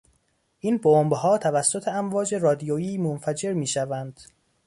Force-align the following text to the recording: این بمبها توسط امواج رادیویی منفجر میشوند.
این 0.59 0.77
بمبها 0.77 1.37
توسط 1.37 1.87
امواج 1.87 2.35
رادیویی 2.35 2.97
منفجر 2.97 3.53
میشوند. 3.53 4.19